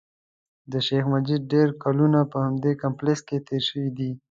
د 0.71 0.73
شیخ 0.87 1.03
مجید 1.13 1.41
ډېر 1.53 1.67
کلونه 1.83 2.19
په 2.31 2.37
همدې 2.45 2.71
کمپلېکس 2.83 3.21
کې 3.27 3.37
تېر 3.47 3.63
شوي 3.69 3.89
دي. 3.97 4.11